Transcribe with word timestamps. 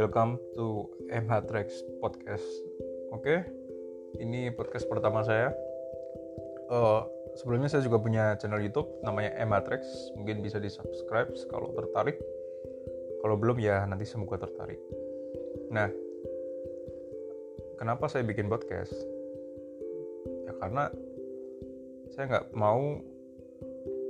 Welcome 0.00 0.40
to 0.56 0.88
MH 1.12 1.44
Trax 1.44 1.84
Podcast. 2.00 2.48
Oke, 3.12 3.44
ini 4.16 4.48
podcast 4.56 4.88
pertama 4.88 5.20
saya. 5.20 5.52
Uh, 6.72 7.04
sebelumnya 7.36 7.68
saya 7.68 7.84
juga 7.84 8.00
punya 8.00 8.40
channel 8.40 8.64
YouTube 8.64 8.88
namanya 9.04 9.36
MH 9.44 9.68
Trax. 9.68 9.84
Mungkin 10.16 10.40
bisa 10.40 10.56
di 10.56 10.72
subscribe 10.72 11.36
kalau 11.52 11.76
tertarik. 11.76 12.16
Kalau 13.20 13.36
belum 13.36 13.60
ya 13.60 13.84
nanti 13.84 14.08
semoga 14.08 14.40
tertarik. 14.48 14.80
Nah, 15.68 15.92
kenapa 17.76 18.08
saya 18.08 18.24
bikin 18.24 18.48
podcast? 18.48 18.96
Ya 20.48 20.56
karena 20.56 20.88
saya 22.16 22.24
nggak 22.32 22.56
mau 22.56 22.96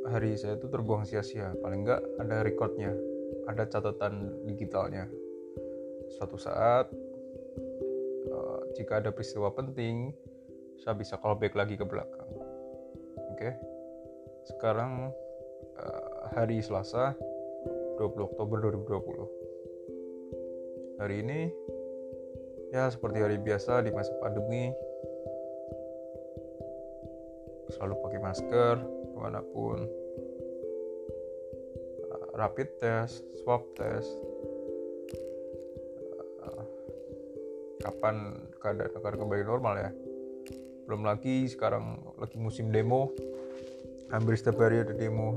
hari 0.09 0.41
saya 0.41 0.57
itu 0.57 0.73
terbuang 0.73 1.05
sia-sia. 1.05 1.53
Paling 1.61 1.85
nggak 1.85 2.01
ada 2.25 2.41
recordnya, 2.41 2.97
ada 3.51 3.67
catatan 3.67 4.47
digitalnya 4.47 5.11
suatu 6.11 6.35
saat 6.39 6.91
uh, 8.31 8.61
jika 8.75 8.99
ada 8.99 9.11
peristiwa 9.15 9.55
penting 9.55 10.11
saya 10.83 10.99
bisa 10.99 11.15
callback 11.21 11.55
lagi 11.55 11.79
ke 11.79 11.87
belakang 11.87 12.27
oke 13.31 13.39
okay? 13.39 13.55
sekarang 14.51 15.15
uh, 15.79 16.27
hari 16.35 16.59
Selasa 16.59 17.15
20 17.99 18.29
Oktober 18.35 18.59
2020 18.75 20.99
hari 20.99 21.23
ini 21.23 21.55
ya 22.75 22.91
seperti 22.91 23.23
hari 23.23 23.39
biasa 23.39 23.87
di 23.87 23.95
masa 23.95 24.11
pandemi 24.19 24.75
selalu 27.71 27.95
pakai 28.03 28.19
masker 28.19 28.83
ke 29.21 29.29
mana 29.29 29.45
pun 29.53 29.85
uh, 32.09 32.27
rapid 32.41 32.73
test 32.81 33.21
swab 33.45 33.61
test. 33.77 34.09
Kapan 37.81 38.37
keadaan 38.61 38.93
akan 38.93 39.15
kembali 39.25 39.45
normal 39.45 39.75
ya? 39.77 39.91
Belum 40.89 41.05
lagi 41.05 41.49
sekarang 41.49 42.01
lagi 42.17 42.41
musim 42.41 42.73
demo. 42.73 43.13
Hampir 44.09 44.41
setiap 44.41 44.61
hari 44.61 44.85
ada 44.85 44.93
demo 44.97 45.37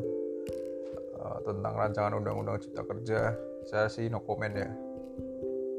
uh, 1.20 1.40
tentang 1.44 1.76
rancangan 1.76 2.20
undang-undang 2.20 2.64
cipta 2.64 2.88
kerja. 2.88 3.36
Saya 3.68 3.88
sih 3.92 4.08
no 4.08 4.24
comment 4.24 4.56
ya. 4.56 4.72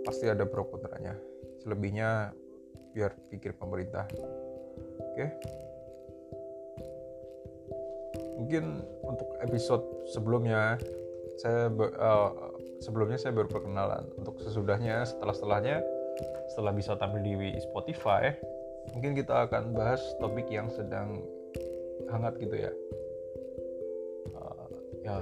Pasti 0.04 0.28
ada 0.28 0.44
pro 0.44 0.68
kontranya. 0.68 1.16
Selebihnya 1.64 2.32
biar 2.96 3.12
pikir 3.28 3.56
pemerintah. 3.56 4.08
Oke? 5.00 5.20
okay? 5.20 5.28
Mungkin 8.34 8.82
untuk 9.02 9.28
episode 9.42 9.84
sebelumnya 10.10 10.78
saya 11.38 11.70
uh, 11.70 12.30
sebelumnya 12.82 13.18
saya 13.18 13.34
baru 13.34 13.48
perkenalan. 13.50 14.06
Untuk 14.18 14.38
sesudahnya 14.42 15.06
setelah 15.06 15.34
setelahnya 15.34 15.76
setelah 16.54 16.72
bisa 16.76 16.94
tampil 16.94 17.22
di 17.24 17.58
Spotify 17.58 18.30
mungkin 18.92 19.16
kita 19.16 19.48
akan 19.48 19.72
bahas 19.72 19.98
topik 20.20 20.46
yang 20.52 20.68
sedang 20.68 21.24
hangat 22.12 22.36
gitu 22.38 22.54
ya. 22.54 22.72
Uh, 24.34 24.68
ya 25.02 25.14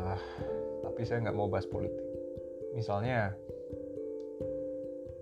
tapi 0.83 1.01
saya 1.07 1.23
nggak 1.25 1.37
mau 1.37 1.49
bahas 1.49 1.69
politik. 1.69 2.03
Misalnya 2.75 3.33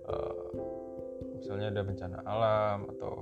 uh, 0.09 0.47
misalnya 1.37 1.71
ada 1.71 1.81
bencana 1.85 2.17
alam 2.25 2.89
atau 2.97 3.13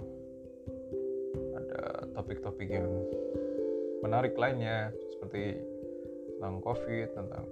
ada 1.56 2.08
topik-topik 2.16 2.70
yang 2.72 2.88
menarik 4.00 4.34
lainnya 4.40 4.92
seperti 5.12 5.60
tentang 6.38 6.64
covid 6.64 7.08
tentang 7.14 7.46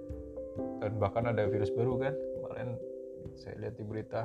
dan 0.82 0.92
bahkan 0.98 1.28
ada 1.28 1.46
virus 1.46 1.70
baru 1.70 2.00
kan 2.00 2.14
kemarin 2.14 2.68
saya 3.38 3.54
lihat 3.62 3.74
di 3.78 3.84
berita. 3.86 4.22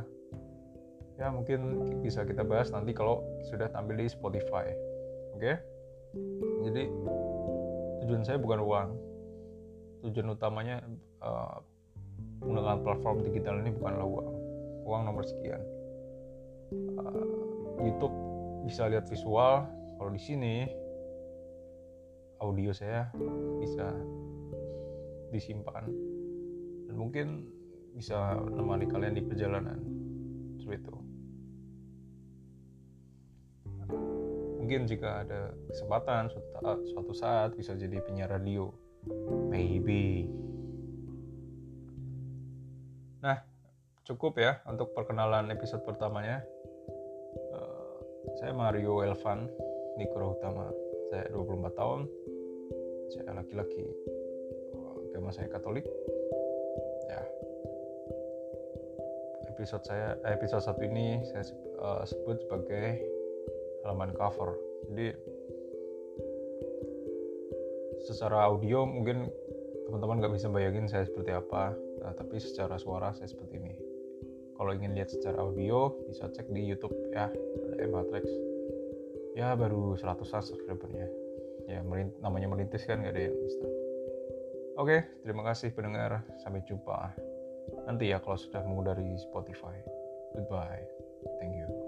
Ya 1.21 1.29
mungkin 1.29 1.85
bisa 2.01 2.25
kita 2.25 2.41
bahas 2.41 2.73
nanti 2.73 2.89
kalau 2.95 3.21
sudah 3.45 3.69
tampil 3.69 4.01
di 4.01 4.09
Spotify. 4.09 4.65
Oke? 5.37 5.41
Okay? 5.41 5.57
jadi 6.61 6.83
tujuan 8.05 8.23
saya 8.25 8.37
bukan 8.41 8.59
uang. 8.61 8.89
Tujuan 10.05 10.35
utamanya 10.35 10.81
uh, 11.21 11.57
menggunakan 12.41 12.81
platform 12.81 13.17
digital 13.25 13.61
ini 13.61 13.71
bukanlah 13.73 14.05
uang. 14.05 14.33
Uang 14.83 15.01
nomor 15.05 15.23
sekian. 15.25 15.61
Uh, 16.97 17.81
YouTube 17.81 18.13
bisa 18.65 18.89
lihat 18.89 19.05
visual. 19.05 19.69
Kalau 19.97 20.11
di 20.11 20.21
sini 20.21 20.65
audio 22.43 22.75
saya 22.75 23.07
bisa 23.63 23.87
disimpan. 25.31 25.87
Dan 26.91 26.95
mungkin 26.99 27.47
bisa 27.95 28.35
menemani 28.43 28.85
kalian 28.91 29.15
di 29.15 29.23
perjalanan 29.23 29.79
seperti 30.59 30.83
itu. 30.83 30.95
Mungkin 34.63 34.87
jika 34.87 35.27
ada 35.27 35.51
kesempatan 35.67 36.31
suatu, 36.31 36.83
suatu 36.87 37.13
saat 37.15 37.49
bisa 37.55 37.75
jadi 37.75 37.99
penyiar 38.03 38.31
radio. 38.31 38.71
Maybe. 39.51 40.27
Nah 43.19 43.43
cukup 44.07 44.39
ya 44.39 44.63
untuk 44.67 44.95
perkenalan 44.95 45.51
episode 45.51 45.83
pertamanya. 45.83 46.39
Uh, 47.51 47.99
saya 48.39 48.55
Mario 48.55 49.03
Elvan 49.03 49.51
Nikro 49.99 50.39
Utama. 50.39 50.71
Saya 51.11 51.29
24 51.29 51.77
tahun 51.77 51.99
saya 53.13 53.29
laki-laki. 53.37 53.85
Agama 55.13 55.29
saya 55.29 55.45
Katolik. 55.45 55.85
Ya. 57.05 57.21
Episode 59.53 59.85
saya 59.85 60.17
episode 60.25 60.65
satu 60.65 60.81
ini 60.81 61.21
saya 61.29 61.45
uh, 61.77 62.01
sebut 62.09 62.41
sebagai 62.41 62.97
halaman 63.85 64.17
cover. 64.17 64.57
Jadi 64.89 65.13
secara 68.01 68.49
audio 68.49 68.83
mungkin 68.89 69.29
teman-teman 69.85 70.17
nggak 70.19 70.33
bisa 70.33 70.49
bayangin 70.49 70.89
saya 70.89 71.05
seperti 71.05 71.31
apa 71.31 71.71
nah, 72.01 72.11
tapi 72.17 72.41
secara 72.41 72.81
suara 72.81 73.13
saya 73.13 73.29
seperti 73.29 73.61
ini. 73.61 73.73
Kalau 74.57 74.73
ingin 74.73 74.97
lihat 74.97 75.13
secara 75.13 75.37
audio 75.37 75.93
bisa 76.09 76.33
cek 76.33 76.49
di 76.49 76.65
YouTube 76.65 76.97
ya 77.13 77.29
ada 77.29 77.75
M 77.77 77.93
Matrix 77.93 78.25
ya 79.37 79.53
baru 79.53 79.97
100 79.97 80.25
subscribernya 80.25 81.22
ya 81.67 81.79
merint 81.83 82.11
namanya 82.19 82.47
merintis 82.51 82.83
kan 82.83 82.99
nggak 82.99 83.13
ada 83.15 83.21
yang 83.29 83.35
instan 83.35 83.71
oke 84.79 84.97
terima 85.23 85.43
kasih 85.47 85.69
pendengar. 85.71 86.23
Sampai 86.41 86.65
jumpa 86.67 87.13
nanti 87.87 88.11
ya 88.11 88.19
kalau 88.19 88.35
sudah 88.35 88.63
mengudari 88.63 89.15
Spotify. 89.19 89.75
Goodbye. 90.35 90.83
Thank 91.39 91.55
you 91.55 91.82